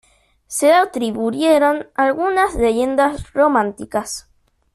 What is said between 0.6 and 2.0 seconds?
le atribuyeron